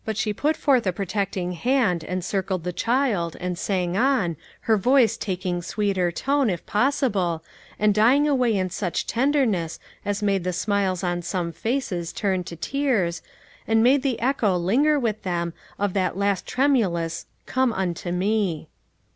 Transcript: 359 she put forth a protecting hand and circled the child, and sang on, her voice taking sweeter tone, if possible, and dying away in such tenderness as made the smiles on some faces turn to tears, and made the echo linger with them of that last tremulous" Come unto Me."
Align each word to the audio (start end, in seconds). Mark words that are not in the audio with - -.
359 0.03 0.17
she 0.17 0.33
put 0.33 0.57
forth 0.57 0.87
a 0.87 0.91
protecting 0.91 1.51
hand 1.51 2.03
and 2.03 2.25
circled 2.25 2.63
the 2.63 2.73
child, 2.73 3.37
and 3.39 3.55
sang 3.55 3.95
on, 3.95 4.35
her 4.61 4.75
voice 4.75 5.15
taking 5.15 5.61
sweeter 5.61 6.11
tone, 6.11 6.49
if 6.49 6.65
possible, 6.65 7.43
and 7.77 7.93
dying 7.93 8.27
away 8.27 8.51
in 8.57 8.67
such 8.67 9.05
tenderness 9.05 9.77
as 10.03 10.23
made 10.23 10.43
the 10.43 10.51
smiles 10.51 11.03
on 11.03 11.21
some 11.21 11.51
faces 11.51 12.11
turn 12.11 12.43
to 12.43 12.55
tears, 12.55 13.21
and 13.67 13.83
made 13.83 14.01
the 14.01 14.19
echo 14.19 14.57
linger 14.57 14.97
with 14.97 15.21
them 15.21 15.53
of 15.77 15.93
that 15.93 16.17
last 16.17 16.47
tremulous" 16.47 17.27
Come 17.55 17.71
unto 17.71 18.11
Me." 18.11 18.69